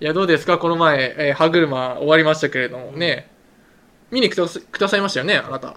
[0.00, 0.58] いや、どうですか？
[0.58, 3.28] この前、えー歯車終わりましたけれどもね。
[4.10, 5.74] 見に来てくださいましたよね、あなた。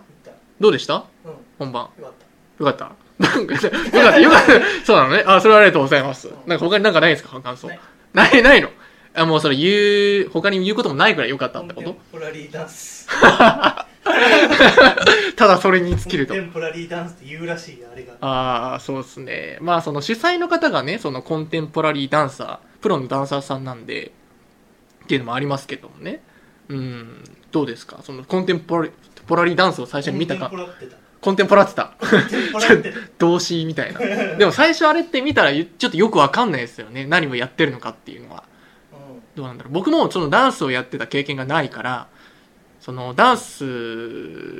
[0.59, 1.05] どうでした？
[1.25, 1.89] うん本番。
[1.99, 2.91] よかったよかった。
[3.19, 3.71] なんか、よかっ
[4.11, 4.51] た、よかった。
[4.85, 5.23] そうなのね。
[5.25, 6.29] あ、それはありがとうございます。
[6.45, 7.39] なんか他になんかないですか？
[7.41, 7.79] 感想ない。
[8.13, 8.69] ない、ないの？
[9.13, 11.93] あ、もうそれ言う、他に言うこともないくらいよかったってこと？
[11.93, 13.07] コンテンポラリーダンス
[15.35, 16.43] ただそれに尽きるとコン。
[16.43, 19.57] テンポラリーダンスって言うらしいあれがああ、そうですね。
[19.61, 24.11] まあその主催の方がね、そのコンテンポラリーダンサー、プロのダンサーさんなんで、
[25.03, 26.21] っていうのもありますけどもね。
[26.67, 27.99] うん、どうですか？
[28.03, 28.85] そのコンテンポラ
[29.45, 30.51] リーダンスを最初に見たか
[31.19, 31.95] コンテンポラってた
[33.17, 33.99] 動詞みたいな。
[34.37, 37.05] でも最初あれって見たらちょっとよくわかんないですよね。
[37.05, 38.43] 何をやってるのかっていうのは。
[38.93, 39.73] うんどうなんだろう。
[39.73, 42.07] 僕もそのダンスをやってた経験がないから、
[42.79, 43.63] そのダンス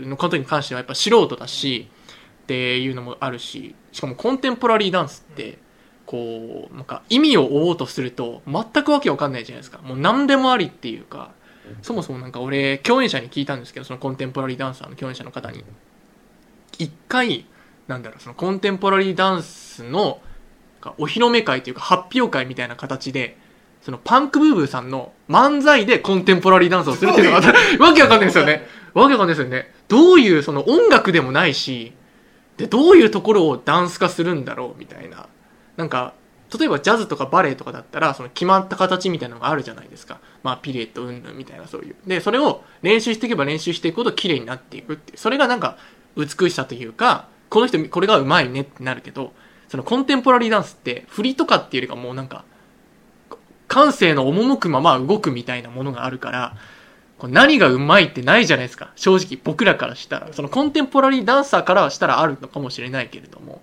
[0.01, 1.89] のことに関してはやっぱ素人だし、
[2.43, 5.57] っていうのもあるし、しかもコンテンポラリーダンスって、
[6.09, 9.77] こう、なんか意味を追おうとすると全くわけわかんないじゃないですか。
[9.83, 11.29] もう何でもありっていうか、
[11.83, 15.63] そもそもなんか俺、共演者に聞いたんですけど、そのコンテンポラリーダンサーの共演者の方に。
[16.79, 17.45] 一回、
[17.87, 20.19] なんだろう、そのコンテンポラリーダンスの、
[20.97, 23.37] お披露目会というか発表会みたいな形で、
[23.83, 27.53] そのパンクブーブーさんの漫才でコンテンポラリーダンスをするっていうのが、
[27.85, 28.67] わけわかんないですよね。
[28.95, 29.71] わけわかんないですよね。
[29.87, 31.93] どういう、その音楽でもないし、
[32.57, 35.27] で、どういうところをダンス化するんだろうみたいな。
[35.79, 36.13] なんか、
[36.57, 40.19] 例えばジャズとかバレエとかだったら、その決まった形みたいなのがあるじゃないですか。
[40.43, 41.95] まあ、ピレット、うんぬんみたいなそういう。
[42.05, 45.15] で、それを練習していけば練習していくほど綺麗になっていくって。
[45.15, 45.77] それがなんか、
[46.17, 49.31] 美しさというか、この人、これがうまいねってなるけど、
[49.69, 52.43] そのコンテンポラリーダンスって、振りとかっていうよりかもうなんか、
[53.69, 56.57] 感性の赴くまま動くみたいなものがあるから、
[57.19, 58.91] こう何がうまいってないじゃないですか。
[58.97, 60.33] 正直僕らからしたら。
[60.33, 63.61] そのコンテンポラリーダンサーからしたらあるのかもしれないけれども、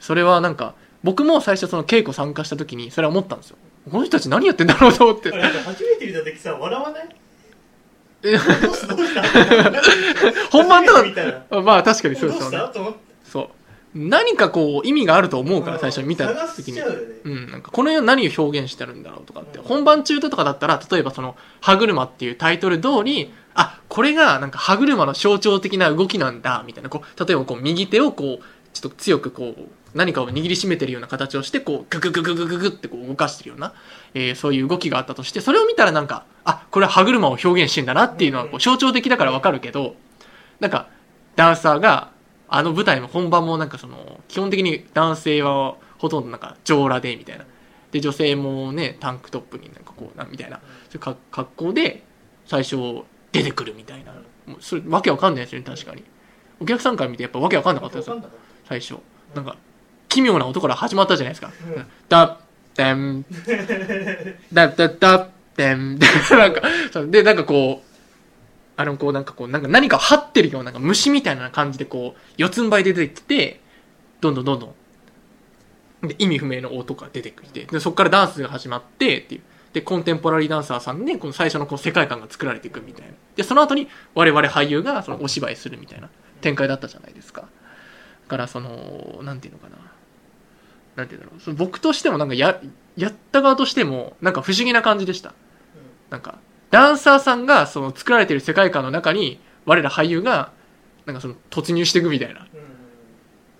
[0.00, 0.74] それはなんか、
[1.06, 3.56] 僕も最初その稽古参加した時にそれは思ったんですよ。
[3.88, 5.30] この人たち何やってんだろうと思って。
[5.30, 7.08] なんか初めて見た時さ笑わない？
[10.50, 12.58] 本番と初めて見たらか、まあ確かにそうですよね。
[13.24, 13.48] そう。
[13.94, 28.44] 何かこう意味があると思うから最初に見た探時にうん、なんかこの世何を表現してるんだろうとかって、本番中とかだったら、例えばその、歯車っていうタイトル通り、あ、これがなんか歯車の象徴的な動きなんだ、みたいな、こう、例えばこう、右手をこう、
[28.74, 29.62] ちょっと強くこう、
[29.96, 33.72] 何かを握りしめてるような形をして、こう、グググググググってこう動かしてるような、
[34.14, 39.96] えーそういう動きがあったとして、それを見たらなんか、あ、これは歯車を表現してんだなっていうのはこう象徴的だからわかるけど、
[40.60, 40.88] なんか、
[41.34, 42.12] ダンサーが、
[42.48, 47.46] あの舞台の本番もなんかその、基本的に男性はほとんどなんか上裸でみたいな。
[47.90, 52.04] で、女性もね、タンクトップになんかこうな、みたいな、そういうか格好で
[52.44, 52.76] 最初
[53.32, 54.12] 出てくるみたいな。
[54.46, 56.04] もうそれわけわかんないですよね、確かに。
[56.60, 58.22] お客さんから見てやっぱわけわかんなかったですよ
[58.68, 58.96] 最初。
[59.34, 59.56] なんか、
[60.16, 61.52] 奇妙な音から始まったじゃないですか。
[61.76, 62.36] うんダッ、
[62.74, 63.24] デン、
[64.50, 66.62] ダッダッダッ、デン、で、なんか、
[67.06, 67.86] で、なんかこう、
[68.78, 73.60] あの、こう、なんかこう、なんか何かを張ってるような、なんか虫みたいな感じでこう、四つん這いで出てきて、
[74.22, 74.74] どんどんどんど
[76.02, 79.42] ん、で、意味不明の音が出てきて、で、そこからダンスが始まって、っていう。
[79.74, 83.12] で、コンテンポラリーダンサーさんで、この最初のこう世界観が作られていくみたいな。
[83.36, 86.08] で、その後に我々俳優がそのお芝居するみたいな
[86.40, 87.42] 展開だったじゃないですか。
[87.42, 87.48] だ
[88.28, 89.76] から、その、なんていうのかな。
[90.96, 91.40] なんていうんだろう。
[91.40, 92.60] その僕としてもなんかや、
[92.96, 95.34] やった側としても、なんか不思議な感じでした。
[96.10, 96.38] なんか、
[96.70, 100.52] ダンサーさんがその作られている世界観の中に、我ら俳優が、
[101.04, 102.46] なんかその突入していくみたいな。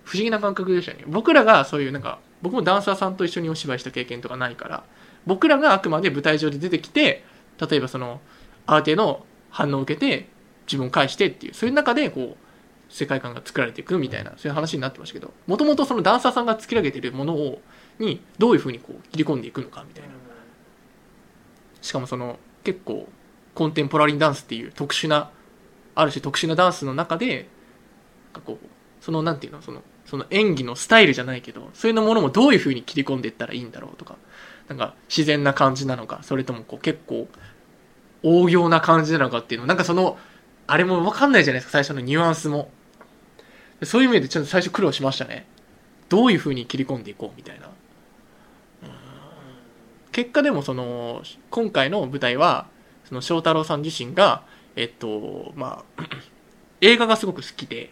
[0.03, 1.03] 不思議な感覚でしたね。
[1.07, 4.83] 僕らがそういうなんか、僕もダンサーさんと一緒にお芝居した経験とかないから、
[5.25, 7.23] 僕らがあくまで舞台上で出てきて、
[7.59, 8.21] 例えばその、
[8.65, 10.29] 相手の反応を受けて、
[10.65, 12.46] 自分を返してっていう、そういう中でこう、
[12.89, 17.61] 世界観が作られていくみたいな、そういう話になってましたけど、もともとそのダンサーさんが作り上げてるものを、
[17.99, 20.09] に、どういうふうにこう、切り込んでいくのかみたいな。
[21.81, 23.07] しかもその、結構、
[23.55, 25.31] コンテンポラリーダンスっていう特殊な、
[25.95, 27.47] ある種特殊なダンスの中で、
[28.33, 28.67] なんかこう、
[29.01, 34.15] その、なんていうの、その、その演技のスタイルじゃないけど、そういうものもどういう風に切り込んでいったらいいんだろうとか、
[34.69, 37.27] なんか自然な感じなのか、それともこう結構、
[38.23, 40.17] 応用な感じなのかっていうの、なんかその、
[40.65, 42.69] あれもわかんないじゃないですか、最初のニュアンスも。
[43.83, 45.45] そういう意味でちょっと最初苦労しましたね。
[46.09, 47.69] どういう風に切り込んでいこうみたいな。
[50.17, 51.21] 結果でもその、
[51.51, 52.67] 今回の舞台は、
[53.05, 54.43] その翔太郎さん自身が、
[54.75, 56.03] えっと、まあ、
[56.81, 57.91] 映画がすごく好きで、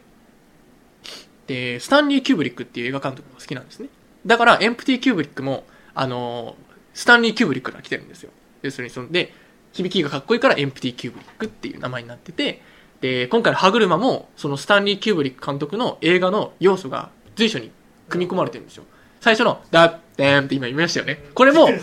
[1.45, 3.89] で、スタンリー・キューブリックっていう映画監督が好きなんですね。
[4.25, 6.55] だから、エンプティ・キューブリックも、あの、
[6.95, 8.31] スタンリー・キューブリックから来てるんですよ。
[8.63, 9.31] 要するにその、で、
[9.73, 12.63] 響きがかっこいいからエンプティ・キューブリックっていう名前になってて、
[13.01, 17.71] で、今回の歯車も、そのスタンリー・キューブリック監督の映画の要素が随所に
[18.09, 18.83] 組み込まれてるんですよ。
[19.19, 21.23] 最初の、ダッ、デーンって今言いましたよね。
[21.33, 21.67] これも、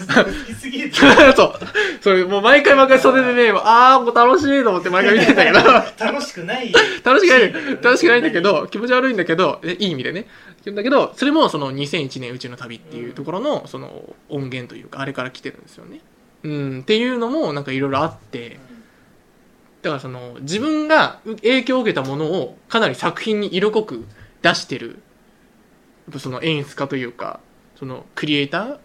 [1.36, 1.54] そう。
[2.00, 5.58] それもう毎回毎回袖でね、あーもう楽しいと思って毎回見てんだけど、
[5.98, 6.72] 楽しくない。
[7.04, 10.26] 楽しくない、楽しくないんだけど、気持ち悪いんだけど、えいい意味でね。
[10.66, 16.00] だけど、それもその2001年宇宙の旅っていうところの、その音源というか、あれから来てるんですよね。
[16.44, 18.58] うん、っていうのもなんかいろいろあって、
[19.82, 24.06] だからその自分が影響を受けたものをかなり作品に色濃く
[24.40, 24.94] 出してる、や
[26.10, 27.40] っぱその演出家というか、
[27.76, 28.78] そのクリエイター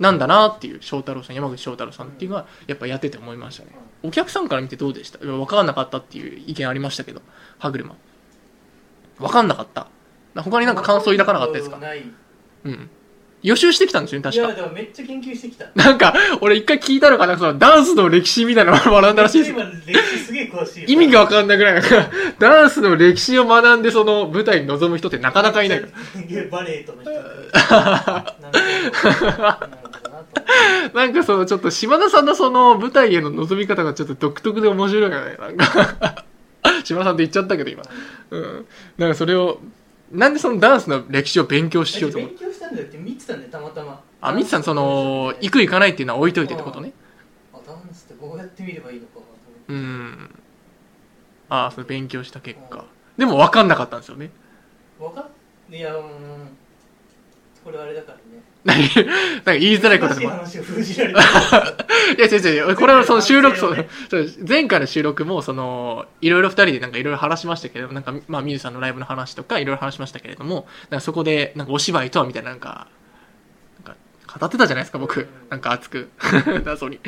[0.00, 3.70] なんだなっていう翔太郎さん、山口翔太郎さんっていうのはやっぱやってて思いましたね。
[4.02, 5.18] お客さんから見てどうでした？
[5.18, 7.22] 分かんなかったっていう意見ありましたけど、
[7.58, 7.94] 歯車。
[9.18, 9.88] 分かんなかった。
[10.34, 11.78] 他になんか感想抱かなかったですか？
[12.64, 12.90] うん。
[13.42, 14.62] 予習してきたんですよね、いや、確か。
[14.62, 15.66] でもめっちゃ研究してきた。
[15.74, 19.56] なんか、俺一回聞いたのかな、そのダンスの歴史みたいなのを 学んだらしいですよ。
[19.60, 20.86] 今、歴史すげえ詳しいよ。
[20.88, 26.22] 意味が分かんないぐらいなんか、ダンスの歴史を学んでその舞台に臨む人ってなかなかいないから。
[26.22, 28.58] いやバレエとの人なんかなる
[28.92, 29.80] ほどなと
[30.94, 35.16] なんかそのちょっと島田さんのその舞台への臨み方がちょっと独特で面白いよね。
[35.38, 36.24] なんか、
[36.84, 37.82] 島田さんって言っちゃったけど今。
[38.30, 38.66] うん。
[38.98, 39.60] なんかそれを、
[40.10, 42.30] なんでそのダンスの歴史を勉強しようと思う？
[42.30, 44.02] 勉強したんだよって見てたんだよ、たまたま。
[44.20, 46.92] あ、ミツさんその、行く行かないっていうのは置いといてってことね。
[47.52, 50.44] あ、ダンスってこうやって見ればいいのかと思ってうん。
[51.48, 52.84] ああ、それ勉強した結果。
[53.16, 54.30] でも分かんなかったんですよね。
[54.98, 55.30] わか
[55.70, 56.59] んいや、うん。
[57.64, 58.42] これあれだからね。
[58.64, 58.82] 何？
[59.36, 60.20] なんか言いづらいことも。
[60.22, 61.26] い話を封じられてる。
[62.18, 62.76] いや、違う違う。
[62.76, 63.86] これはその収録、 そう、
[64.46, 72.86] 前回の収録も、その、いろいろ二人でなんかいろいろ話しましたけど、なんか、まあ、ミュージさんのライブの話とか、いろいろ話しましたけれども、なんかそこで、なんかお芝居とはみたいな、なんか、
[73.84, 75.26] なんか、語ってたじゃないですか、僕。
[75.48, 76.08] なんか熱く。
[76.64, 77.00] 謎に。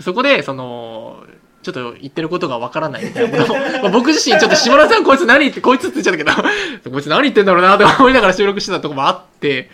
[0.00, 1.24] そこで、その、
[1.62, 9.70] ちょっと言ってることがわからないみたいなことをまあ僕自身ちょっと島田さんこいつ何言って、こいつって言っちゃったけど、こいつ何言ってんだろうなと思いながら収録してたとこもあって、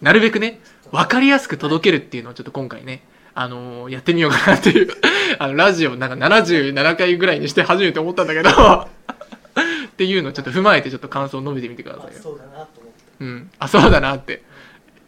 [0.00, 0.60] なるべくね、
[0.92, 3.02] わかりやすく届けるっていうのをちょっと今回ね、
[3.34, 4.88] あのーやってみようかなっていう、
[5.38, 12.10] あの、ラジオなんか77回ぐらいにして初めて思ったんだけど、 っていうのをちょっと踏まえてちょっと感想を述べてみてくださいよ。
[12.18, 13.02] あそうだなと思って。
[13.20, 13.50] うん。
[13.58, 14.42] あ、そうだなって。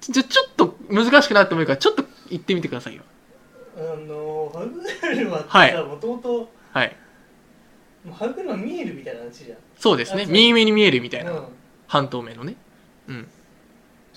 [0.01, 3.03] ちょ、ちょっと難しくなってもいいから、ちょっと言ってみてくださいよ。
[3.77, 6.97] あの、ハグルマってはいさ、もともと、はい。
[8.05, 9.59] もうハグルマ見えるみたいな話じゃん。
[9.79, 10.27] そうですね。
[10.27, 11.33] 右目に見えるみたいな。
[11.33, 11.45] うん。
[11.87, 12.57] 半透明のね。
[13.09, 13.29] うん。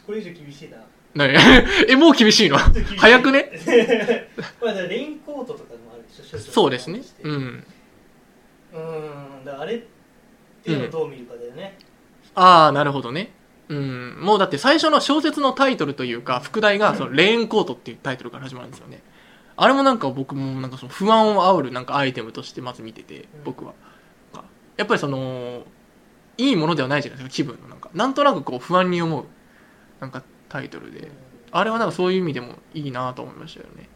[0.05, 0.77] これ以上厳しいな。
[1.15, 1.33] なに
[1.87, 2.57] え、もう厳しいの？
[2.97, 3.51] 早くね？
[4.61, 7.01] まあ、レインコートとかもあるでしょ そうですね。
[7.23, 7.29] う。
[7.29, 7.63] うんん。
[9.45, 9.81] だあれっ
[10.63, 11.77] ていうのをどう見るかだよね。
[12.35, 13.31] ああ、なるほどね。
[13.69, 14.17] うん。
[14.19, 19.01] もうだって最初の小説のタイトルというか、副題が、その、レインコートっていうタイトルから始まるんですよね。
[19.55, 23.73] あれもなんか僕もなんかその不安を煽るなんかアイテムとしてまず見てて、僕は。
[24.77, 25.63] やっぱりその、
[26.37, 27.89] いいものではないじゃないですか、気分のなんか。
[27.93, 29.25] なんとなくこう不安に思う、
[30.03, 31.09] なんかタイトルで。
[31.51, 33.87] あれはなんかそういう意味でもいいなと思いましたよね。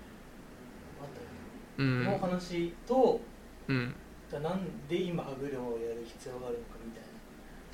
[1.77, 2.19] うこのん。
[2.19, 3.19] 話と、
[3.67, 3.93] うん。
[4.29, 7.09] じゃあなんで今ハグルマをやる必要があるのかみたいな。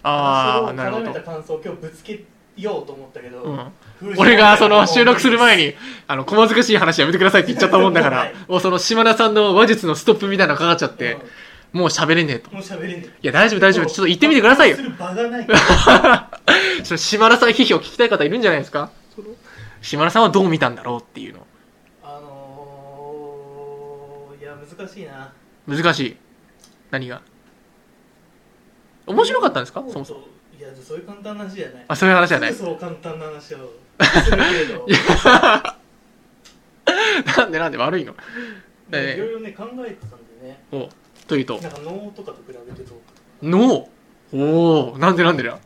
[0.10, 1.22] ああ、なるほど絡めた。
[1.22, 2.26] 感想を今日ぶつけ
[2.58, 3.72] ようと思ったけど、うん。
[4.18, 5.76] 俺がその収録する前に、
[6.08, 11.18] あの、小難しい話やめてくださいって言っちゃったもんだからはい、もうその島田さんの話術のストップみたいなのかかっちゃって、
[11.74, 12.50] もう喋れねえと。
[12.52, 13.10] うんもう喋れねえ。
[13.22, 13.86] いや、大丈夫大丈夫。
[13.88, 14.82] ちょっと言ってみてくださいよす。
[14.84, 15.48] る場がない。
[16.98, 18.92] 島田さん批評聞きたい方いるんじゃないですか？
[19.82, 21.46] 島田さんはどう見たんだろうっていうの。
[22.04, 25.34] あのー、いや、難しいな。
[25.68, 26.16] 難しい。
[26.92, 27.22] 何が？
[29.08, 29.84] 面白かったんですか？
[29.92, 30.20] そもそも。
[30.58, 31.86] いや、そういう簡単な話じゃない。
[31.88, 32.54] あ、そういう話じゃない。
[32.54, 33.74] そう簡単な話を
[34.24, 34.86] するけれど。
[37.38, 38.16] なんでなんで悪いの？
[38.92, 40.64] えいろいろね、考えてたんでね。
[40.72, 40.88] お
[41.34, 43.90] というとなんか脳とかと比べてどうか脳
[44.32, 45.50] おおなんでなんでだ？
[45.52, 45.62] だか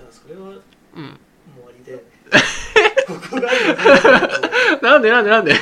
[0.00, 0.62] らそれはもう
[0.96, 1.18] うん。
[1.56, 2.04] 終わりで。
[3.06, 5.54] ここがあるなんでなんでなんで？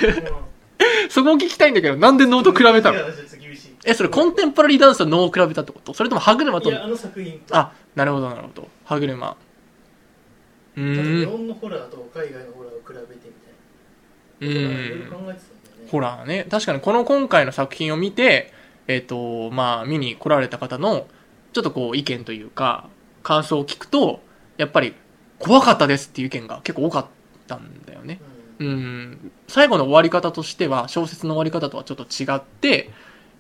[1.11, 2.99] そこを聞きたいんだけど、なんで脳と比べたの？
[3.85, 5.93] え、それコンテンポラリーダンスと脳を比べたってこと？
[5.95, 6.71] それとも歯車と？
[6.71, 7.57] いや、あの作品と。
[7.57, 8.69] あ、なるほどなるほど。
[8.85, 9.29] 歯車。
[9.29, 9.37] うだっ
[10.77, 11.31] て日ーん。
[11.31, 13.29] 本のホラーと海外のホラーを比べて
[14.41, 14.71] みうたいな。
[14.71, 15.11] いろいろーん。
[15.11, 15.60] 考えてた。
[15.89, 16.47] ホラーね。
[16.51, 18.53] 確かにこの今回の作品を見て、
[18.87, 21.07] えっ、と、まあ、見に来られた方の、
[21.53, 22.89] ちょっとこう、意見というか、
[23.23, 24.21] 感想を聞くと、
[24.57, 24.95] やっぱり、
[25.39, 27.07] 怖かったですっていう意見が結構多かっ
[27.47, 28.21] たんだよね。
[28.59, 32.91] うんうん、最後の終わり方としては、小説の終わり方とはちょっと違って、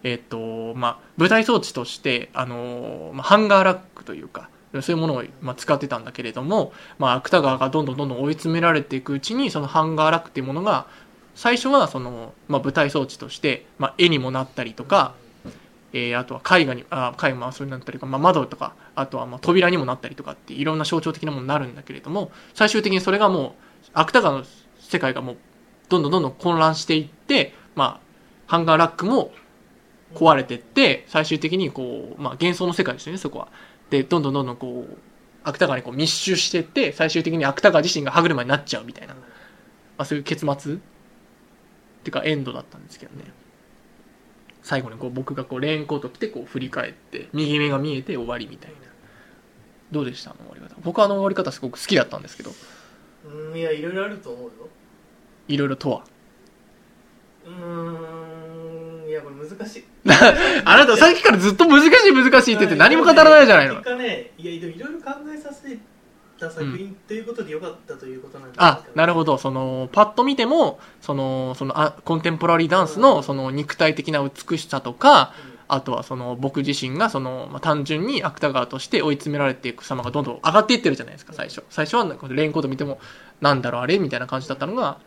[0.02, 4.48] えっ、と、まあ、舞台装置として、あのーまあ、ハンガーラックというか、
[4.80, 10.86] そういうものを、まあ、使ってたんだけれども、まあ、芥川がどんどんどんどん追い詰められていくうちに、そのハンガーラックっていうものが、
[11.34, 15.14] 最初はその、まあ、舞台装置として、まあ、絵にもなったりとか、
[15.92, 23.52] えーあとは絵画に、あ絵画もそれになったりとか、まあ、窓とか、あとはまあ扉にもなったりとかっていろんな象徴的なものになるんだけれども、最終的にそれがもう、
[23.94, 24.44] 芥川の
[24.78, 25.36] 世界がもう、
[25.88, 28.10] どんどんどんどん混乱していって、まあ、
[28.46, 29.32] ハンガーラックも
[30.14, 33.48] 壊れてって、最終的にこう、まあ幻想の世界ですよね、そこは。
[33.90, 34.98] で、どんどんどんどんこう、
[35.42, 39.20] 芥川にこう密集してって、最終的に芥川自身が歯車になっちゃうみたいな、ま
[39.98, 40.78] あそういう結末
[42.02, 43.24] ていうかエンドだったんですけどね。
[44.62, 48.76] 最後にこう僕がこうレインコート着てこう振り返って、右目が見えて終わりみたいな。
[49.90, 50.30] どうでした？
[50.30, 50.80] あの終わり方。
[50.82, 52.50] 僕はあの終わり方すごく好きだったんですけど、
[53.26, 54.50] うんいやいろいろあると思うよ
[55.48, 56.04] いろいろとは。
[57.46, 59.84] うーんいやこれ難しい
[60.64, 63.84] あなたさっきからずっと難しい難しいって言って何も語らないじゃないの結。
[63.90, 65.76] 果ねいやでもいろいろ考えさせ
[66.40, 69.38] た作品ということでよかったということなんですか、なるほど。
[69.38, 75.32] その、パッと見ても、その、その、あコンテンポラリーダンスの、その、肉体的な美しさとか、
[75.68, 81.62] あとはその、僕自身が、その、まあ、単純に芥川として追い詰められていく様がどんどん上がっていってるじゃないですか、最初。
[81.70, 82.98] 最初は、レインコード見ても、
[83.40, 84.98] なんだろう、あれみたいな感じだったのが、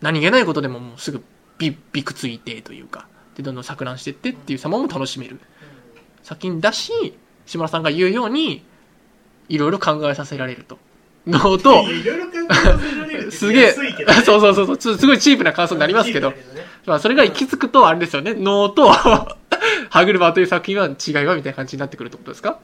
[0.00, 1.24] 何気ないことでももうすぐ、
[1.58, 5.40] び、びくついてというか、で、どんどん錯乱していってっていう様も楽しめる。
[6.22, 6.92] 作品だし、
[7.46, 8.64] 島田さんが言うように、
[9.48, 10.78] いろいろ考えさせられると。
[11.26, 13.72] のうんと、いろいろ考えさせられる すげえ、
[14.24, 16.34] そうそうそうそう、すごいチープな感想になりますけど。
[16.86, 22.58] まあそれが行き着くと、あれですよね、能と、歯車という作品は違いはみたいな感じになってくるってことですか？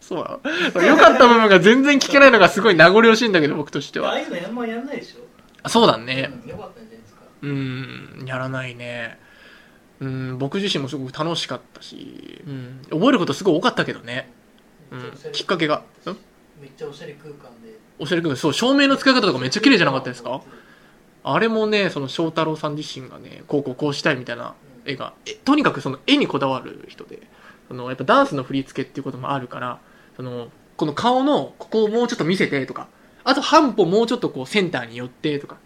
[0.00, 0.38] そうな
[0.74, 0.82] の。
[0.82, 4.10] 良かった部分が全然聞けないのがすごい名残惜しいんだけど、僕としては。
[4.10, 5.68] ああいうのあんまやんないでしょ。
[5.68, 6.30] そうだね。
[6.44, 7.20] うんよかったんじゃないですか。
[7.42, 9.18] うーん、やらないね。
[10.00, 14.30] うん、僕自身もすごく楽しかったし、うん、覚えることすごい多かったけどね。
[14.90, 15.76] うん、きっかけが。
[15.76, 15.82] ん？
[16.60, 17.78] めっちゃおしゃれ空間で。
[17.98, 20.40] おしゃれくん、そう、照明の使い方とかめっちゃ綺麗じゃなかったですか？
[21.24, 27.22] あれもね、その翔太郎さん自身がね、こうこうこうしたいみたいな絵が、えとにかくその絵にこだわる人で、
[27.66, 29.80] そのやっぱダンスの振り付けっていうこともあるから、
[30.16, 32.88] その、この顔のここをもうちょっと見せてとか、
[33.24, 35.58] あと半歩もうちょっとこうセンターに寄ってとか、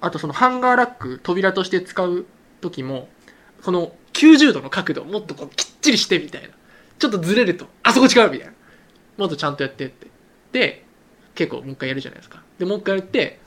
[0.00, 2.26] あとそのハンガーラック、扉として使う
[2.60, 3.08] 時も、
[3.66, 6.50] この90度の角度もっとこうきっちりしてみたいな。
[7.00, 8.52] ちょっとずれると、あそこ違うみたいな。
[9.16, 10.06] もっとちゃんとやってって。
[10.52, 10.84] で、
[11.34, 12.44] 結構もう一回やるじゃないですか。
[12.60, 13.40] で、もう一回やって、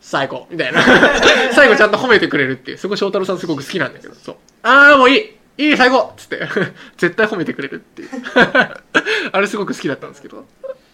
[0.00, 0.80] 最高みたいな。
[1.52, 2.78] 最後ちゃんと褒めてくれるっていう。
[2.78, 4.36] そこ翔太郎さんすごく好きなんだけど、そう。
[4.62, 6.48] あーもういいいい最高っつって。
[6.96, 8.10] 絶対褒めてくれるっていう。
[9.32, 10.46] あれすごく好きだったんですけど。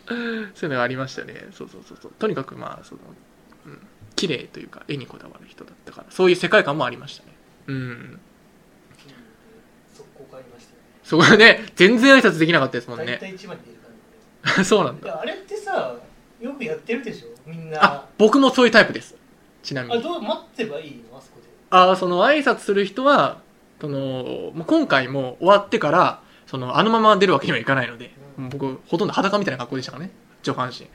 [0.08, 1.48] そういうのがありましたね。
[1.52, 2.12] そうそうそうそう。
[2.18, 3.02] とにかくまあ、その、
[3.66, 3.78] うん、
[4.16, 7.34] 綺麗というか、絵にこだわる人だったから、そういう世界観もありましたね。
[7.66, 8.20] うん。
[9.94, 13.06] 速攻変わりましたよねそこでね、全然挨拶できなかったですもんね。
[13.06, 15.20] 大体一番に出るから そうなんだ。
[15.20, 15.94] あれってさ
[16.40, 17.28] よくやってるでしょ？
[17.48, 19.14] みんなあ、僕もそういうタイプです。
[19.62, 20.02] ちなみあに。
[20.02, 21.16] どう待ってばいいの？
[21.18, 23.38] あそこであその挨拶する人は、
[23.80, 30.10] その、もう今回も終わってから、その、あのまま出るわけにはいかないので、うん僕、ほとんど裸みたいな格好でしたからね。
[30.42, 30.86] 上半身。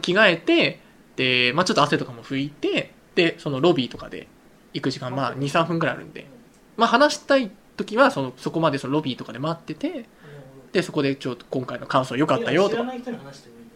[0.00, 0.80] 着替えて、
[1.16, 4.28] で、まあちょっと汗とかも拭いて、で、そのロビーとかで
[4.74, 6.26] 行く時間、まあ2、3分くらいあるんで、
[6.76, 10.04] まあ話したい時は、その、そこまでそのロビーとかで待ってて、
[10.72, 13.68] で、そこでちょっと今回の感想良かったよとか、知らない人に話してもいいよ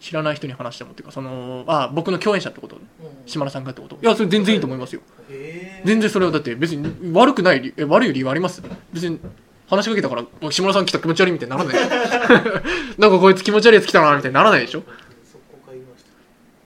[0.00, 2.74] 知らない人に話してもっていうか、その、あ、僕の共演者ってこと。
[2.76, 2.82] うん。
[3.26, 3.96] 島田さんがってこと。
[4.02, 5.02] いや、それ全然いいと思いますよ。
[5.84, 8.60] 全然それはだって別に悪くない悪い理由あります？
[8.92, 9.20] 別に
[9.68, 11.74] 話しかけたからお島田さん来た気持ち悪いみたいにならない。
[12.98, 14.82] なんかこいつ気持ち悪いやつ来たなみたいにならないでしょ？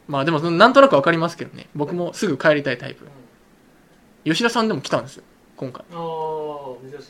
[0.09, 1.69] まあでもなんとなくわかりますけどね。
[1.75, 3.07] 僕もすぐ帰りたいタイプ。
[4.25, 5.23] 吉田さんでも来たんですよ
[5.57, 5.85] 今回。
[5.91, 6.05] うんああ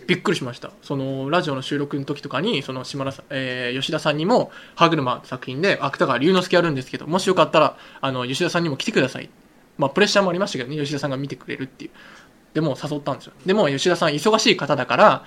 [0.06, 0.70] びっくりしました。
[0.82, 9.30] そのラジオの収録の時とかにその島田さん、えー吉田さんにも「歯車」作品で芥川龍之介やるんですけどもしよかったらあの吉田さんにも来てください。
[9.78, 11.90] まあプレッシャーもありましたけどね吉田さんが見てくれるっていう。
[12.54, 13.32] でも誘ったんですよ。
[13.44, 15.24] でも吉田さん忙しい方だから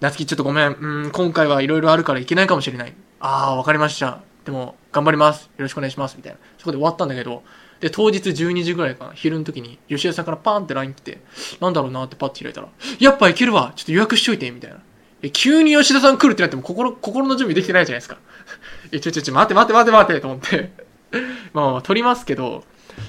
[0.00, 0.72] 夏希ちょっとごめん。
[0.72, 2.94] うん今回はいろいろあるからいけないかもしれない。
[3.20, 4.20] ああわかりました。
[4.44, 5.44] でも頑張ります。
[5.44, 6.16] よろしくお願いします。
[6.16, 6.38] みたいな。
[6.58, 7.44] そこで終わったんだけど
[7.82, 9.12] で当日12時ぐらいかな。
[9.12, 11.20] 昼の時に吉田さんからパーンって LINE 来て
[11.60, 12.68] なんだろうなってパッて開いたら
[13.00, 13.72] やっぱいけるわ。
[13.74, 14.78] ちょっと予約しといてみたいな。
[15.20, 18.18] え急に吉田さん来るってなっても心心の準備できてないじゃないですか。
[18.92, 20.72] えちょちょちょ待って待って待って待ってと思って。
[21.52, 22.64] まあまあ撮りますけど。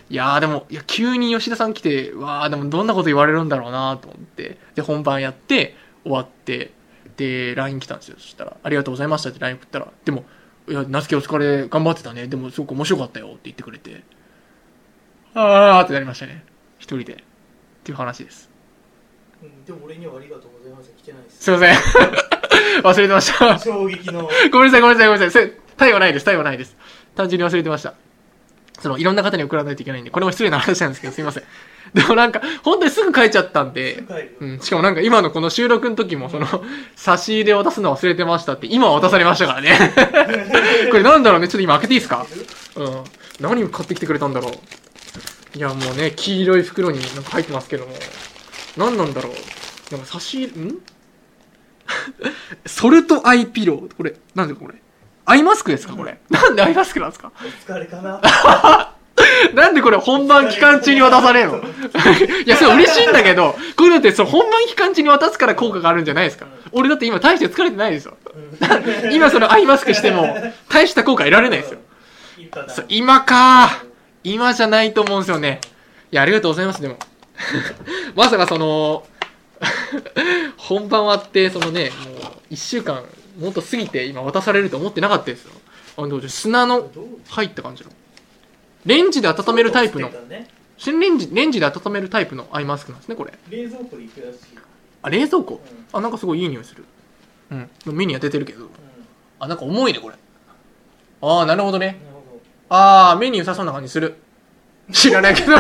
[0.10, 4.58] いやーでもいや急に吉田さん来てわーでもどんなこと言われるんだろうなと思って。
[4.74, 6.72] で本番やって終わって。
[7.16, 8.16] で LINE 来たんですよ。
[8.18, 9.92] そしたら「ありがとうございました」って LINE 送ったら。
[10.04, 10.26] でも
[10.68, 12.26] 「いや夏希お疲れ頑張ってたね。
[12.28, 14.04] でもすごく面白かったよ」って言ってくれて。
[15.36, 16.44] あーってなりましたね
[16.80, 17.16] 一人でっ
[17.84, 18.50] ていう話です
[19.42, 21.78] うんでも俺にはありがとうございます来てないですすいません
[22.84, 25.52] 忘れてました衝撃のごめんなさい、ごめんなさい、ごめんなさい。
[25.78, 26.76] 対はないです、対はないです。
[27.16, 27.94] 単純に忘れてました。
[28.80, 31.44] その、いろんな方に送らないといけないんで、これも失礼な話なんですけど、すいません。
[31.94, 34.04] でもなんか、本当にすぐ書いちゃったんで、
[34.40, 36.48] うん、しかもなんか今のこの収録の時も、その、
[36.96, 39.94] 差し入れを渡すの忘れてましたって、今は渡されましたからね。
[40.90, 42.26] これなんだろうね、ちょっと今開けていいですか？
[42.76, 43.04] うん。
[43.40, 44.52] 何買ってきてくれたんだろう。
[45.56, 47.94] いやもうね黄色い袋になんか入ってますけども。
[48.78, 49.34] 何なんだろう。
[49.92, 50.78] なんか差し入れん？
[52.66, 53.96] ソルトアイピロー。
[53.96, 54.76] これなんでこれ。
[55.26, 56.18] アイマスクですかこれ。
[56.30, 57.32] なんでアイマスクなんですか？
[57.68, 58.20] お疲れかな。
[59.54, 61.58] なんでこれ本番期間中に渡されるの？
[61.60, 61.62] い
[62.48, 66.48] や、それ嬉しいんだけど、こういうのってその本番期間中に渡すから効果があるんじゃないですか。
[66.72, 68.18] 俺だって今大して疲れてないですよ。
[69.14, 70.36] 今そのアイマスクしても、
[70.68, 71.80] 大した効果得られないですよ。
[72.90, 73.84] 今か
[74.24, 75.60] 今じゃないと思うんですよね。
[76.12, 76.98] いや、ありがとうございます、でも。
[78.16, 79.06] まさかその、
[80.58, 83.04] 本番終わって、そのね、もう、一週間、
[83.40, 85.52] もっと過ぎて今渡されると思ってなかったですよ。
[85.96, 86.90] あの砂の
[87.30, 87.92] 入った感じの。
[88.86, 90.12] レンジで温めるタイプの
[90.78, 93.34] 新レンジ、レンジで温めるタイプのアイマスクなんですね、これ。
[93.50, 94.40] 冷蔵庫でいくらしい
[95.02, 95.56] あ、冷蔵庫？
[95.56, 96.84] うんあ、なんかすごいいい匂いする。
[97.52, 97.70] うん。
[97.86, 98.66] 目には出てるけど。
[98.66, 98.70] うん
[99.40, 100.16] あ、なんか重いね、これ。
[101.22, 101.88] ああ、なるほどね。
[101.88, 102.13] なるほ
[102.70, 104.16] ああ、目に良さそうな感じする。
[104.92, 105.52] 知らないけど。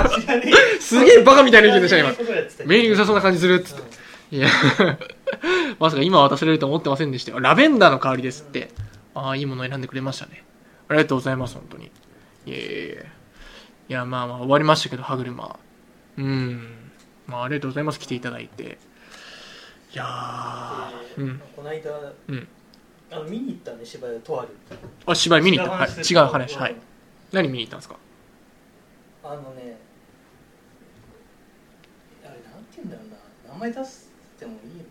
[0.79, 3.98] すげえバカみたいな意見でした、ねえことやってたよ目に良さそうな感じするっつっうんて。
[4.36, 4.50] いや、
[5.79, 7.39] まさか今渡されると思ってませんでしたよ。
[7.39, 8.69] ラベンダーの香りですって。
[9.15, 10.43] ああ、いいものを選んでくれましたね。
[10.89, 11.86] ありがとうございます、本当に。
[11.86, 11.89] い
[12.48, 13.05] えいえいえ。
[13.89, 15.60] いや、まあまあ、終わりましたけど、歯車。
[16.17, 16.67] うん。
[17.27, 18.77] まあ、ありがとうございます、来ていただいて。
[19.93, 21.41] いやうん。
[21.55, 21.91] この間
[22.27, 22.48] うん。
[23.12, 24.50] あの見に行ったね芝居をとある
[25.05, 25.74] あ、芝居見に行った。
[25.74, 25.89] はい。
[25.91, 26.75] 違う話、はい。
[27.33, 27.97] 何見に行ったんですか？
[29.23, 29.77] あのね
[32.23, 34.05] あれなんて言うんだろうな名前出し
[34.39, 34.89] てもいいのか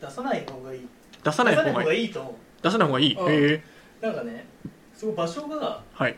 [0.00, 0.88] な出さない方がいい
[1.22, 2.02] 出さない方がいい。
[2.02, 3.14] いいと思う出さない方がいい。
[3.14, 3.62] うんへえ。
[4.00, 4.46] なんかね
[4.94, 6.16] すごい場所がはい。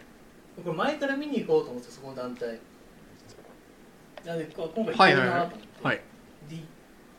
[0.63, 2.61] これ前から見に行こうと思ってそこの団体
[4.25, 6.01] なんでこ今回行るなと思って、はい。
[6.49, 6.65] で行っ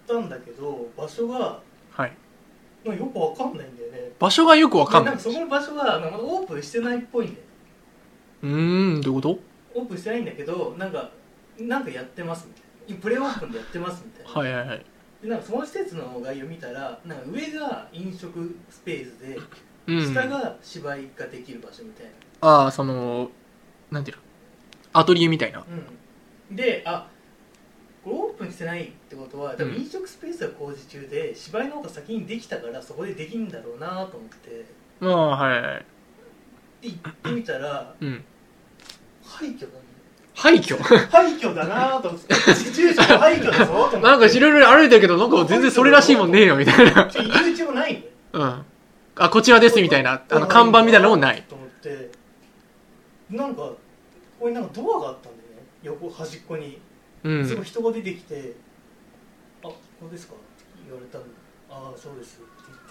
[0.08, 1.60] たんだけど場所が
[1.92, 2.14] はい。
[2.86, 5.18] よくわかんないんだよね場所がよくわかんない。
[5.18, 7.46] でなんかそこの場所がなんかまだオープンしてないっぽいんだよ
[8.44, 9.40] うーん、どういうこ
[9.76, 11.12] オープンしてないんだけどなんか
[11.60, 12.60] なんかやってますみた
[12.94, 14.86] いなプレオープンでやってますみたいな、とはいはいはい。
[15.22, 19.40] でなんかその施設の概要見たらなんか上が飲食スペースで
[19.88, 20.14] うん。
[20.14, 22.08] 下が芝居ができる場所みたい
[22.42, 23.30] ああ、その、
[23.90, 24.24] なんていうの？
[24.94, 25.60] アトリエみたいな。
[25.60, 25.66] な、
[26.50, 27.08] うん、であ
[28.04, 34.66] これオープンしてないってことは多分うん飲食スペースが工事中で芝居の方が先にできたからそこでできるんだろうなと思って
[35.02, 35.86] ああ、はいはい。
[36.82, 38.24] で行ってみたらうん。
[39.42, 39.68] 廃墟
[40.34, 40.78] 廃墟？
[41.10, 47.06] 廃墟だなと思って住所が廃墟だぞと思ってなんかいろいろ歩いてるけど、なんか全然それらしいもんねえよ、みたいな。
[47.06, 48.66] ちょ入り口もないんだようん。
[49.16, 50.22] あ、こちらです、みたいな。
[50.30, 51.44] あの、看板みたいなのもない。
[51.50, 52.12] と思って
[53.30, 53.78] なんかこ
[54.42, 56.80] こになんかドアがあったんだよね横端っこに
[57.24, 57.66] うすごいん。
[57.66, 58.54] 人が出てきて
[59.64, 60.44] 「あここですか?」って
[60.86, 61.24] 言われたの
[61.70, 62.40] 「ああそうです」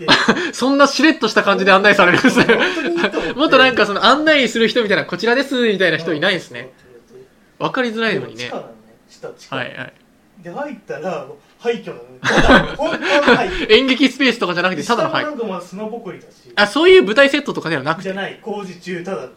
[0.52, 2.46] そんなしれっとした感じで案内されるんですね。
[3.36, 6.72] もっとなんかその案内する人みたいな、こちらです、みたいな人いないですね。
[7.58, 8.50] わかりづらいのにね。
[8.50, 9.92] はいはい。
[10.42, 11.26] で入ったら
[11.58, 16.52] 廃墟なのの廃墟演劇スペースとかじゃなくて、ただの廃墟。
[16.56, 18.04] あそういう舞台セットとかではなくて。
[18.04, 19.28] じゃない工事中ただ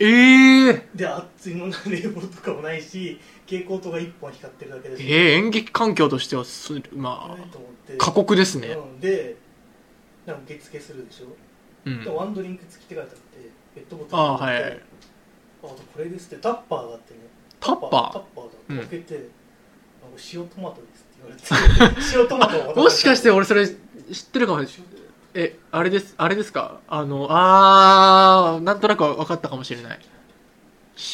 [0.00, 0.82] ええー。
[0.94, 8.68] で熱いの冷房とかもないし蛍光灯が一本光ってるだけだしええ演劇環境としてはす、まあ過酷ですね。
[8.68, 9.36] うん、で
[10.28, 11.26] なんか受付するでしょ、
[11.86, 12.04] うん。
[12.04, 12.10] で。
[12.10, 14.62] ワンドリンク付きって書いてあってペットボトルああはい。
[14.62, 14.80] はい
[15.60, 17.20] あとこれですってタッパーがあってね。
[17.58, 17.90] タッパー？
[18.12, 19.28] タッパーうんだ開けて、なんか
[20.32, 22.04] 塩トマトですって言われて。
[22.16, 23.76] 塩トマトもしかして俺それ知っ
[24.30, 25.08] てるかもしれない。
[25.34, 26.78] え、あれです、あれですか？
[26.86, 29.98] あの、あー、なんとなく分かったかもしれない。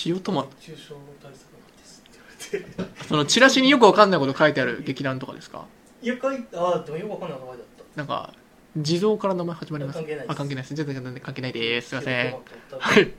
[0.05, 0.51] 塩トマト。
[0.61, 3.07] 熱中症対策なんですって言われて。
[3.09, 5.65] そのチラシによく分かんないこと書いてある劇団とかですか？
[6.03, 7.85] いや書いてああでもよくわかんない名前だった。
[7.97, 8.35] なんか、
[8.77, 9.99] 地蔵から名前始まります。
[9.99, 10.75] 関係ないですあ、関係ないです。
[10.75, 11.89] 全然関係ないです。
[11.91, 12.35] すいません。
[12.79, 13.13] はい。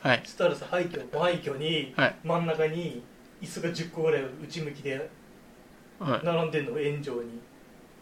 [0.00, 0.30] はいそ。
[0.30, 2.14] したらさ廃墟廃墟にはい。
[2.24, 3.02] 真ん中に
[3.42, 5.10] 椅子が10個ぐらい内向きで
[5.98, 6.24] はい。
[6.24, 7.40] 並んでんの円状に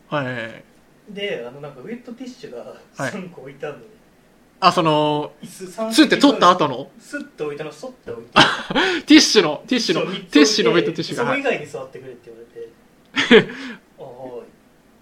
[0.09, 0.65] はいはいはい。
[1.11, 3.87] であのなんかウェットティッシュがはい3個置いてあるのね、
[4.61, 6.89] あ、その、椅子3つって取った後の？
[7.01, 8.31] スッと置いたのそって置いて
[9.07, 11.25] ティッシュの、ティッシュの、ティッシュのウェットティッシュが。
[11.25, 12.41] そこ以はい外に座ってくれって言わ
[13.41, 13.53] れて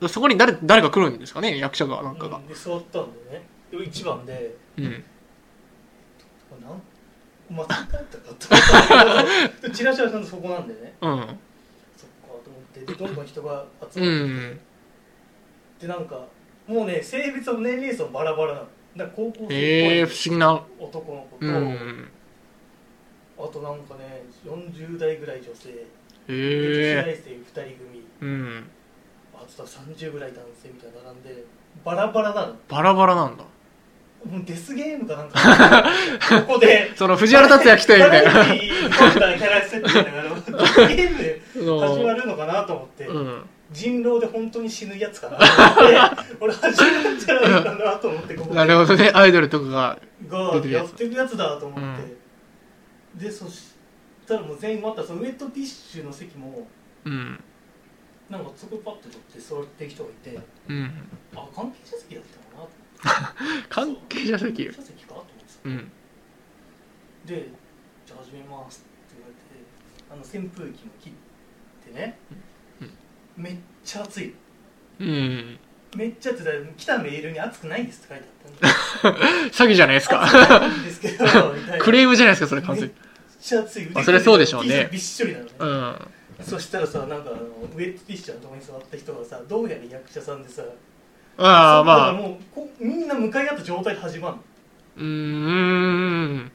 [0.09, 1.59] そこに誰、誰が来るんですかね？
[1.59, 2.47] 役者が、なんかがうん。
[2.47, 4.85] で座ったんでねで1番でうん。
[4.85, 4.89] な
[6.69, 6.83] ん？
[7.51, 8.35] 間違えたか？
[9.61, 11.11] と でチラシはちゃんとそこなんでねうん。
[11.19, 11.29] そっか
[12.45, 14.61] と思ってでどんどん人が集まってうん。
[15.81, 16.27] でなんか
[16.67, 20.65] もうね性別も年齢層もバラバラなのだ高校生っぽいええー、不思議な。
[20.79, 22.09] 男の子と、うん。
[23.39, 28.65] あとなんかね40代ぐらい女性へで女子え大生2人組うん。
[29.59, 31.45] あとさ30ぐらい男性みたいなの並んで
[31.85, 32.57] バラバラなの。
[32.69, 33.45] バラバラなんだ。
[34.25, 35.85] もうデスゲームかなんか。
[36.47, 36.93] ここで。
[36.95, 38.33] その藤原竜也来てみたいな。
[38.33, 43.43] バラエティーみたいなキャラ設定だからデスゲームで始まるのかなと思って、うん。
[43.71, 46.37] 人狼で本当に死ぬやつかなと思って。
[46.41, 49.11] 俺始まるんじゃないかなと思ってここなるほどね。
[49.15, 51.99] アイドルとかががやってるやつだと思っ
[53.17, 53.73] て、でそし
[54.27, 55.03] たらもう全員また。
[55.03, 56.69] そのウェットティッシュの席も
[57.07, 57.43] うん
[58.31, 60.38] なんかそこパッと取って座ってる人がいて
[60.69, 60.93] うん。
[61.35, 63.66] あ関係者席だったかなと思って。
[63.69, 64.47] 関係者席？
[64.47, 65.93] 関係者席かと思ってさうん。
[67.27, 67.49] で
[68.07, 69.40] 「じゃあ始めます」って言われて
[70.11, 71.12] あの扇風機も切っ
[71.93, 72.19] てね、
[73.37, 74.35] めっちゃ暑い
[75.01, 75.59] うん。
[75.97, 76.45] めっちゃ暑い。
[76.77, 78.25] 来たメールに暑くないですって書いて
[79.05, 80.25] あったんで 詐欺じゃないですか。
[80.85, 81.27] ですけど
[81.81, 82.95] クレームじゃないですかそれ完めっ全に
[83.40, 83.90] ちゃ暑い。
[83.95, 84.88] あそれそうでしょうね。
[84.93, 86.11] びっしょりなのね、うん
[86.42, 90.62] そしたらさなんかあのウェットティッシュのとこに座った人がさどうやら役者さんでさ
[91.38, 92.12] ああまあ。
[92.12, 94.42] もうこみんな向かい合った状態で始まるの。
[94.96, 96.53] うーん。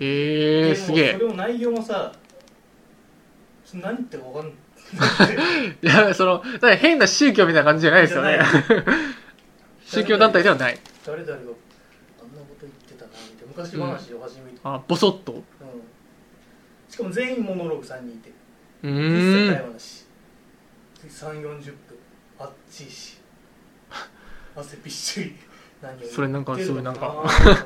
[0.00, 1.12] ええですげえ。
[1.12, 2.12] もそれも内容もさ
[3.74, 4.54] 何言ってるか分かんない。
[5.82, 6.42] いやその
[6.78, 8.40] 変な宗教みたいな感じじゃないですよね。
[9.84, 10.78] 宗教団体ではない。
[11.04, 11.54] 誰々があんなこ
[12.58, 13.52] と言ってたなみたいな。
[13.54, 15.32] 昔話を始めて、あボソッと。
[15.32, 15.42] うん。
[16.88, 18.32] しかも全員モノローグ3人いて
[18.82, 18.92] うん。
[18.92, 20.06] 切会話なし
[21.08, 21.74] 3 4 0分
[22.38, 23.18] あっちいし
[24.56, 25.36] 汗びっしり
[25.82, 27.62] 何を言ってるのそれなんかすごいなんかなと思って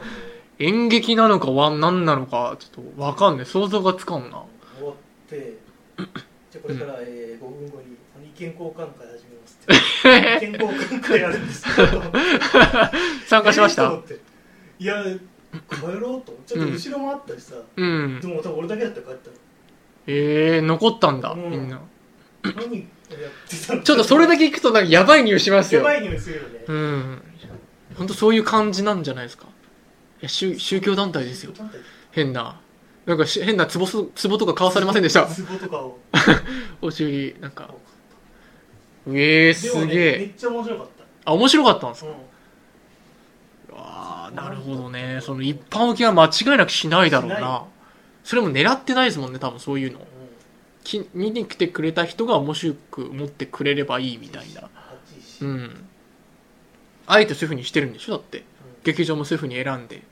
[0.59, 3.47] 演劇なのかわ何なのかちょっとわかんない。
[3.47, 4.45] 想像がつかんな。
[4.79, 4.95] 終わっ
[5.29, 5.59] て
[5.97, 10.45] じゃあこれから、えー5分後にあの意見交換会始めますって。
[10.47, 12.03] 意見交換会やるんですけど。
[13.27, 13.83] 参加しました？
[13.83, 14.21] えーと思って？
[14.79, 16.07] いや帰ろうと。
[16.07, 18.21] 思ってちょっと後ろもあったりさ、うん。
[18.21, 19.31] でも多分俺だけだったら帰った
[20.07, 21.51] ええ残ったんだうん。
[21.51, 21.81] みんな。
[23.49, 25.81] ちょっとそれだけ聞くとなんかやばい匂いしますよ。
[25.81, 27.23] やばい匂いするよね、うん。
[27.97, 29.45] 本当そういう感じなんじゃないですか。
[29.45, 29.49] い
[30.23, 31.53] や宗宗教団体ですよ。
[32.11, 32.61] 変な。
[33.07, 35.27] なんかし変な壺す壺とか買わされませんでした。
[35.27, 35.99] ツボとかを。
[36.83, 37.69] お尻なんか。
[39.07, 40.19] うえー、すげえ。
[40.19, 40.87] めっちゃ面白かっ
[41.27, 42.17] あ面白かったんですた、か？
[43.73, 43.79] うん。
[43.79, 45.21] ああなるほどね。
[45.23, 47.65] その一般受けは間違いなくしないだろうな
[48.25, 50.01] それも狙ってないですもんね多分そういうの。
[50.83, 54.63] き見に来てくれた人が面白く思ってくれればいいみたいな。
[54.63, 54.69] うん
[55.41, 55.89] うん。
[57.07, 58.45] あえてそういうふうにしてるんでしょだって。
[58.83, 60.03] 劇場もそういうふうに選んで。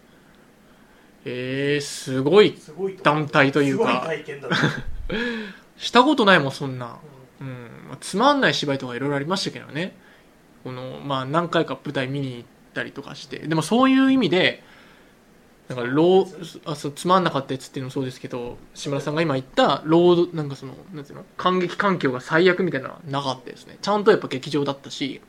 [1.25, 2.59] えー、すごい
[3.03, 4.09] 団体というか。
[5.77, 6.99] したことないもんそんな。
[7.41, 7.69] ううん。
[7.89, 9.97] まあつまんない芝居とかいろいろありましたけどね。
[10.65, 13.39] このまあ何回か舞台見に行ったりとかして。
[13.39, 14.63] でもそういう意味で
[15.75, 21.25] なんかローあそうつまんなかったやつっていうのもそうですけど島田さんが今言ったロードなんかそのなんていうの？
[21.37, 23.79] 感激環境が最悪みたいなのはなかったですね。
[23.81, 25.21] ちゃんとやっぱ劇場だったし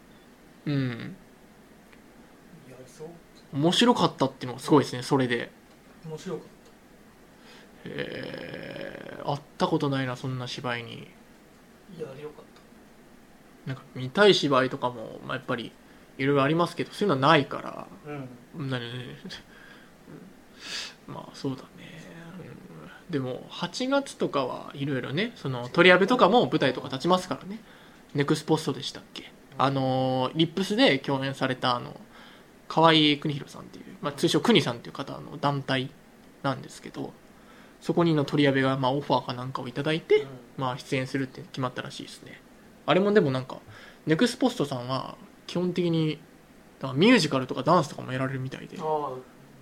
[0.65, 1.15] うん。
[3.53, 5.51] 面白かったっていうのがすごいですねそれで。
[6.05, 6.45] 面白かっ
[7.85, 11.07] えー、会ったことないなそんな芝居に。
[11.97, 12.45] たいやあれよかっ
[13.67, 15.71] なんか見たい芝居とかも、まあ、やっぱり
[16.17, 17.87] いろいろありますけどそういうのはないから。
[18.05, 18.11] た
[18.57, 18.85] うんなに
[21.07, 21.67] まあそうだね、
[22.37, 22.53] うん
[23.09, 27.59] でも8月とかはいろいろねその取り上げとかも舞台とか立ちますからね。
[28.15, 29.31] ネクスポストでしたっけ？
[29.57, 31.99] あのリップスで共演されたあの
[32.67, 35.91] 河合邦弘さんっていう、まあ、通称邦さんっていう方の団体
[36.41, 37.13] なんですけど
[37.81, 40.27] そこにの取り上げが、まあ、オファーかなんかをいただいて、うん。
[40.57, 42.41] まあ、出演するって決まったらしいですね。
[42.87, 43.57] あれもでもなんか
[44.07, 46.17] ネクスポストさんは基本的に
[46.95, 48.77] ミュージカルとかダンスとかもやられるみたいで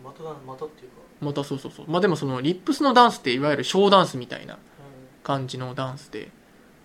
[0.03, 1.85] まただまたっていうか、またそうそうそう。
[1.89, 6.31] まあでもそのリップスのダンスっていわゆるショーダンスみたいなう感じのダンスで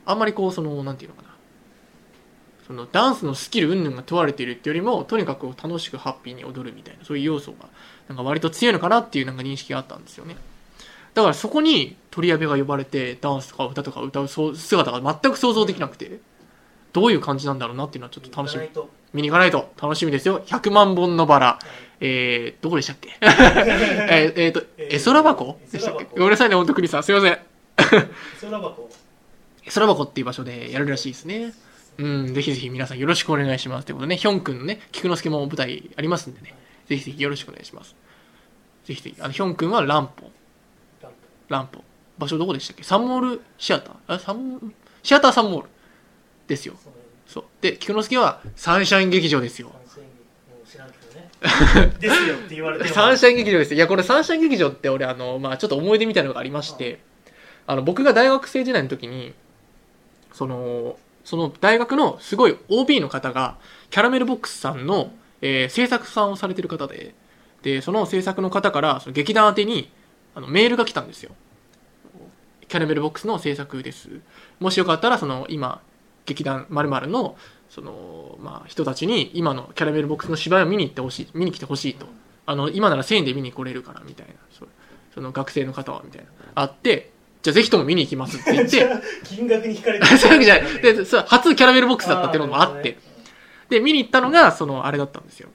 [0.05, 1.29] あんまりこうそのなんていうのかな。
[2.67, 7.69] そのダンスのスキル云々が問われているっていうよりもとにかく楽しくハッピーに踊るみたいなそういう要素が
[8.09, 10.37] なんか割と強いのかなっていうなんか認識があったんですよね。
[11.15, 16.21] だからそこに鳥矢部が呼ばれてダンスとか歌とか歌う姿が全く想像できなくて
[16.93, 18.69] どういう感じなんだろうなっていうのはちょっん、と楽しみ
[19.13, 21.59] 見に行かないと楽しみですよ100万本のバラ
[22.01, 23.09] えー、どこでしたっけ？
[23.23, 25.59] えーえーと、絵空箱？
[25.73, 26.05] でしたっけ？
[26.13, 27.03] ごめんなさいね、本当クリスさん。
[27.03, 27.39] すいません。
[28.41, 28.91] 空箱
[29.65, 31.55] 絵 空箱っていう場所でやるらしいですね。
[31.97, 33.87] うん、ぜひぜひ皆さんよろしくお願いします。
[33.87, 36.55] ということでね、ヒョン君のね、菊之助も舞台ありますんでね、
[36.87, 37.97] ぜひぜひよろしくお願いします。
[38.85, 40.31] ぜひぜひ、あの、ヒョン君はランポ、
[41.03, 41.83] ランプランポ。
[42.19, 42.83] 場所どこでしたっけ？
[42.83, 43.95] サンモールシアター？
[44.09, 45.69] あ、サン、シアターサンモール
[46.47, 46.75] ですよ。
[47.27, 47.45] そう。
[47.61, 49.73] で、菊之助はサンシャイン劇場ですよ。
[49.87, 57.01] 三千もう知らんけどね ですよって言われてもサンシャイン劇場ですよいやこれサンシャイン劇場って俺あの、まあ、ちょっと思い出みたいなのがありまして
[57.67, 59.35] あの僕が大学生時代の時に
[60.33, 63.57] そのその大学のすごい OB の方が
[63.91, 65.13] キャラメルボックスさんの、
[65.43, 67.15] ええー制作さんをされてる方で、
[67.63, 69.91] で、その制作の方から、その劇団宛てに、
[70.35, 71.33] あの、メールが来たんですよ。
[72.69, 74.09] キャラメルボックスの制作です。
[74.61, 75.81] もしよかったら、その、今、
[76.27, 77.37] 劇団〇〇の、
[77.71, 82.07] その、まあ、人たちに、今のキャラメルボックスの芝居を見に行ってほしい、見に来てほしいと。
[82.47, 84.35] あの、今なら1000円で見に来れるから、みたいな。
[84.51, 84.67] そ
[85.15, 86.29] その学生の方は、みたいな。
[86.55, 87.11] あって、
[87.43, 88.87] じゃあぜひとも見に行きますって言って、
[89.25, 90.83] 金額に惹かれて そういうわけじゃない。
[90.97, 92.99] で、そう初キャラメルボックスだったっていうのもあって。
[93.69, 95.49] で、見に行ったのが、その、あれだったんですよ。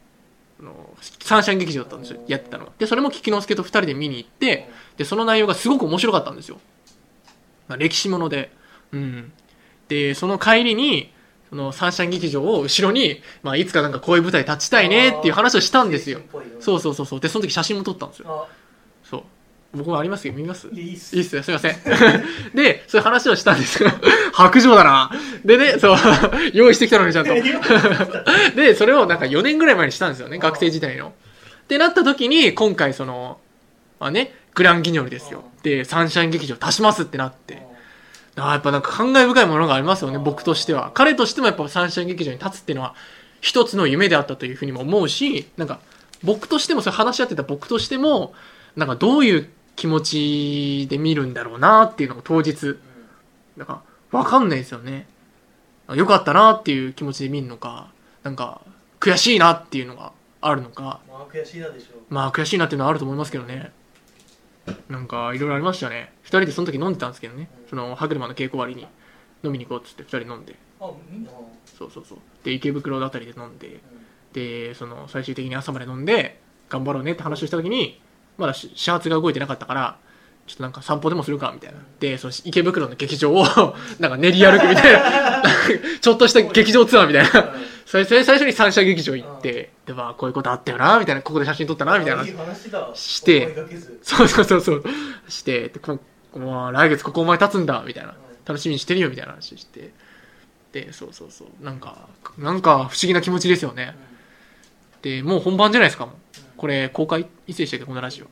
[0.59, 2.71] あのサンシャイン劇場だったんですよ、やってたのが。
[2.77, 6.59] で、それも菊之助と二人で見に行って、で、その内容がすごく面白かったんですよ。
[7.67, 8.51] まあ、歴史もので。
[8.91, 9.33] うん。
[9.91, 11.11] で、その帰りに、
[11.49, 16.21] そのサンシャイン劇場を後ろに、まあ、いつかなんかこういう舞台立ちたいねっていう話をしたんですよ。
[16.61, 17.19] そうそうそうそう。
[17.19, 18.47] で、その時写真も撮ったんですよ。
[18.49, 18.53] あ
[19.03, 19.23] そう。
[19.73, 20.33] 僕もありますよ。
[20.33, 20.69] 見ます？
[20.73, 21.75] いいっすいいっすよ、すいません。
[22.55, 23.89] で、そういう話をしたんですよ。
[24.31, 25.11] 白状だな。
[25.43, 25.97] でね、そう、
[26.53, 27.33] 用意してきたのにちゃんと。
[28.55, 31.07] で、それをなんか4年ぐらい前にしたんですよね、学生時代の。
[31.07, 31.11] っ
[31.67, 33.39] てなった時に、今回その、
[33.99, 35.43] まあね、グランギニョルですよ。
[35.63, 37.69] で、サンシャイン劇場足しますってなって。
[38.35, 40.91] やっぱなんか感慨深いものがありますよね、僕としては。
[40.93, 42.95] 彼としてもやっぱサンシャイン劇場に立つっていうのは、
[43.41, 45.79] 一つの夢であったというふうにも思うし、なんか、
[46.23, 48.33] 僕としても、それ話し合ってた僕としても、
[48.75, 52.77] なんかどういう気持ちで見るんだろうなっていうのが当日、
[53.57, 55.07] なんか、わかんないですよね。
[55.89, 57.91] よかったなっていう気持ちで見るのか、
[58.23, 58.61] なんか、
[58.99, 63.71] 悔しいなっていうのがあるのか、まあ悔しいなでしょうまあ悔しいなっていうのはあると思いますけどね。
[64.89, 66.13] なんかいろいろありましたね。
[66.31, 67.49] 二人でその時飲んでたんですけどね。
[67.69, 68.87] その歯車の稽古終わりに
[69.43, 70.55] 飲みに行こうっつって二人飲んで。
[71.77, 72.19] そうそうそう。
[72.43, 73.81] で、池袋のあたりで飲んで、
[74.31, 76.39] で、その最終的に朝まで飲んで、
[76.69, 77.99] 頑張ろうねって話をした時に、
[78.37, 79.97] まだし始発が動いてなかったから、
[80.47, 81.79] ちょっとなんか散歩でもするかみたいな。
[81.99, 83.43] で、その池袋の劇場を
[83.99, 85.43] なんか練り歩くみたいな。
[85.99, 87.53] ちょっとした劇場ツアーみたいな。
[87.85, 91.21] それ最初に三社劇場行って、で、まあこういうことあったよな、みたいな。
[91.21, 92.23] ここで写真撮ったな、みたいな。
[92.95, 93.53] して
[94.01, 94.83] そうそうそうそう。
[95.27, 95.99] して、でこ
[96.35, 98.15] もう来月ここお前立つんだ、みたいな。
[98.45, 99.91] 楽しみにしてるよ、みたいな話して。
[100.71, 101.63] で、そうそうそう。
[101.63, 103.95] なんか、なんか不思議な気持ちですよね。
[105.01, 106.07] で、もう本番じゃないですか、
[106.57, 108.27] これ、公開、いつでしたっけ、このラジオ。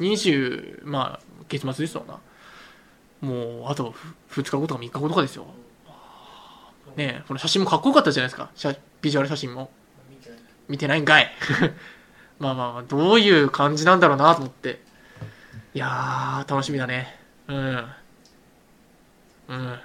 [0.00, 2.18] 20、まあ、月末ですよな。
[3.20, 3.94] もう、あと
[4.30, 5.46] 2日後とか3日後とかですよ。
[6.96, 8.50] ねこの写真もかっこよかったじゃないですか。
[8.54, 9.70] 写ビジュアル写真も。
[10.68, 11.30] 見てないんかい
[12.38, 14.80] まあまあまあどういう感じなんだろうなと思って
[15.74, 17.18] いやー楽しみだね。
[17.48, 17.56] うん。
[17.56, 19.78] うん。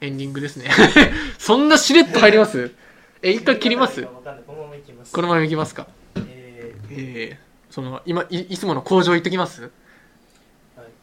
[0.00, 0.40] エンディング。
[0.40, 0.70] ですね。
[1.38, 2.72] そんなしれっと入ります？
[3.22, 4.02] え一回切ります？
[4.02, 4.10] こ
[5.22, 5.74] のままいきます。
[5.74, 5.86] か？
[6.16, 9.64] ええー、その今いいつもの工場行ってきます？
[9.64, 9.70] ー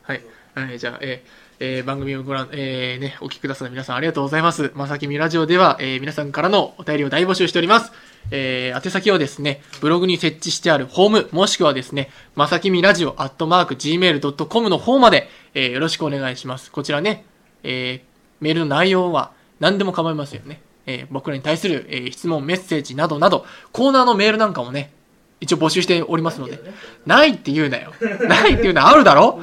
[0.03, 0.23] はい。
[0.55, 4.71] はい、じゃあ、えーえー番組をご覧、えーね、お聞きくださる皆さんありがとうございます。
[4.75, 7.91] まさきみラジオでは、えー皆さんからのお便りを大募集しております。
[8.31, 16.71] えー宛先はですね、ブログに設置してあるホーム、もしくはですね、まさきみラジオアットマーク gmail.com の方まで、えーよろしくお願いします。
[16.71, 17.25] こちらね、
[17.63, 18.07] えー
[18.39, 20.61] メールの内容は何でも構いませんよね。
[20.85, 24.91] えー僕らに対する、えー質問、メッセージなどなど、コーナーのメールなんかもね、
[25.39, 26.59] 一応募集しておりますので、
[27.07, 27.93] ないって言うなよ。
[28.27, 29.39] ないって言うな、あるだろ？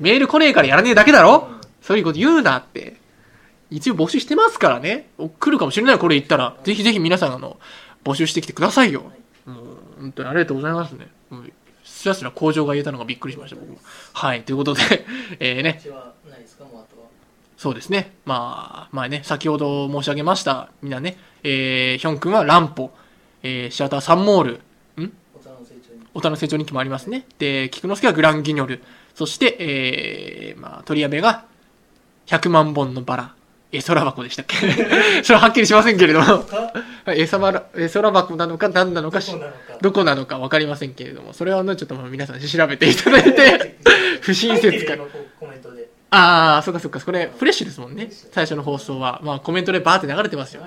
[0.00, 1.48] メール来ねえからやらねえだけだろ？
[1.82, 2.96] そういうこと言うなって。
[3.70, 5.10] 一応募集してますからね。
[5.38, 6.56] 来るかもしれないこれ言ったら。
[6.64, 7.58] ぜひぜひ皆さんあの、
[8.04, 9.02] 募集してきてくださいよ。
[9.46, 11.06] もう、本当にありがとうございますね。
[11.30, 11.52] もう
[11.84, 13.78] すらすら工場が言えたのがびっくりしました、僕も。
[14.14, 14.80] はい、ということで、
[15.38, 15.80] えーね、
[17.56, 18.12] そうですね。
[18.24, 20.70] まあ、まあね、先ほど申し上げました。
[20.82, 22.90] みんなね、えー、ヒョン君はランポ、
[23.42, 24.52] えー、シアターサンモール、
[25.02, 25.12] ん？
[25.34, 27.26] 大人の成長に大人の成長日記もありますね。
[27.38, 28.82] で、菊之助はグランギニョル。
[29.14, 31.44] そして、えー、まあ、鳥矢部が
[32.26, 33.34] 100万本のバラ。
[33.72, 34.56] 絵空箱でしたっけ？
[35.22, 36.26] それははっきりしませんけれども。
[36.26, 36.72] か
[37.06, 43.76] 絵空絵空箱なのか何なのかしどこなのかどこなのか分かりませんけれども、それはね、ちょっとまあ皆さん調べていただいて、
[44.22, 44.96] 不親切か
[46.10, 48.08] ああ、そっかそっか、これフレッシュですもんね。
[48.10, 49.20] 最初の放送は。
[49.22, 50.66] まあコメントでバーって流れてますよ。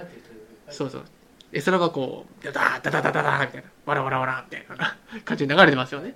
[0.69, 1.03] そうそう。
[1.51, 6.15] 絵空箱、ダダダダダダダみたいな、わらわらわらみたいな感じで流れてますよね。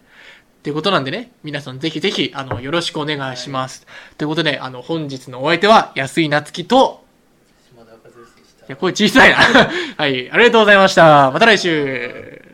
[0.68, 3.88] ということなんでね、皆さんぜひぜひ、あの、よろしくお願いします。
[4.18, 7.06] ということで、あの、本日のお相手は、安井夏樹と、
[8.68, 9.38] いや、声小さいな。
[9.96, 11.32] はい、ありがとうございました。
[11.32, 12.47] また来週。